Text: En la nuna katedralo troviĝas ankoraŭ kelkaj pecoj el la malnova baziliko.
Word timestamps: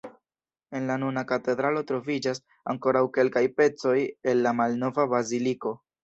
En 0.77 0.85
la 0.91 0.93
nuna 1.01 1.23
katedralo 1.31 1.83
troviĝas 1.91 2.41
ankoraŭ 2.73 3.03
kelkaj 3.17 3.43
pecoj 3.59 3.93
el 4.31 4.41
la 4.47 4.55
malnova 4.61 5.05
baziliko. 5.13 5.75